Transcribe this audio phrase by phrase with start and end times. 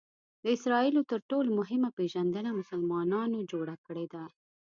[0.43, 4.23] د اسراییلو تر ټولو مهمه پېژندنه مسلمانانو جوړه کړې ده.